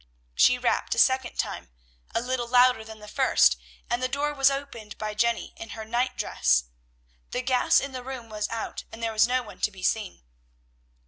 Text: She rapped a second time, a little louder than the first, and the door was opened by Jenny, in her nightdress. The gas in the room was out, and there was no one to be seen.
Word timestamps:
She 0.33 0.57
rapped 0.57 0.95
a 0.95 0.97
second 0.97 1.37
time, 1.37 1.69
a 2.15 2.21
little 2.21 2.47
louder 2.47 2.83
than 2.83 3.01
the 3.01 3.07
first, 3.07 3.55
and 3.87 4.01
the 4.01 4.07
door 4.07 4.33
was 4.33 4.49
opened 4.49 4.97
by 4.97 5.13
Jenny, 5.13 5.53
in 5.57 5.69
her 5.77 5.85
nightdress. 5.85 6.63
The 7.29 7.43
gas 7.43 7.79
in 7.79 7.91
the 7.91 8.01
room 8.03 8.27
was 8.27 8.49
out, 8.49 8.83
and 8.91 9.03
there 9.03 9.13
was 9.13 9.27
no 9.27 9.43
one 9.43 9.61
to 9.61 9.69
be 9.69 9.83
seen. 9.83 10.23